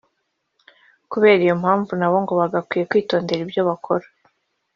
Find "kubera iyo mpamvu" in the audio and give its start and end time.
1.11-1.91